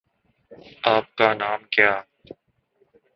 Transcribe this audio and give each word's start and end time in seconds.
آپ 0.83 1.15
کا 1.15 1.33
نام 1.33 1.63
کیا 1.71 1.91